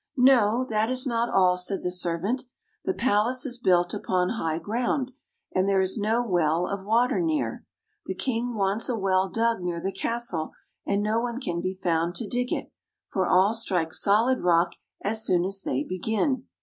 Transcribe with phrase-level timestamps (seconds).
[0.17, 2.45] "No, that is not all," said the servant."
[2.85, 5.11] The palace is built upon high ground,
[5.53, 7.67] and there is no well of water near.
[8.07, 10.53] The ICing wants a well dug near the castle,
[10.87, 12.71] and no one can be found to dig it,
[13.09, 14.71] for all strike solid rock
[15.03, 16.45] as soon as they begin."